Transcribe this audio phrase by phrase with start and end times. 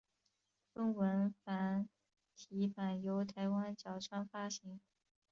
[0.73, 1.87] 中文繁
[2.35, 4.79] 体版由台湾角川发行。